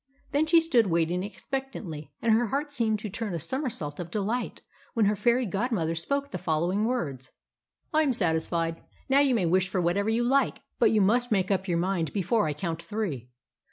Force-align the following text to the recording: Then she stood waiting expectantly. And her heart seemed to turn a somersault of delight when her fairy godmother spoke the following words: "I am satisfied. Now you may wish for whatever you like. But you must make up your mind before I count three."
Then 0.31 0.47
she 0.47 0.59
stood 0.59 0.87
waiting 0.87 1.21
expectantly. 1.21 2.11
And 2.23 2.33
her 2.33 2.47
heart 2.47 2.71
seemed 2.71 2.97
to 3.01 3.09
turn 3.11 3.35
a 3.35 3.39
somersault 3.39 3.99
of 3.99 4.09
delight 4.09 4.61
when 4.95 5.05
her 5.05 5.15
fairy 5.15 5.45
godmother 5.45 5.93
spoke 5.93 6.31
the 6.31 6.39
following 6.39 6.85
words: 6.85 7.33
"I 7.93 8.01
am 8.01 8.11
satisfied. 8.11 8.81
Now 9.09 9.19
you 9.19 9.35
may 9.35 9.45
wish 9.45 9.67
for 9.69 9.79
whatever 9.79 10.09
you 10.09 10.23
like. 10.23 10.61
But 10.79 10.89
you 10.89 11.01
must 11.01 11.31
make 11.31 11.51
up 11.51 11.67
your 11.67 11.77
mind 11.77 12.13
before 12.13 12.47
I 12.47 12.53
count 12.53 12.81
three." 12.81 13.29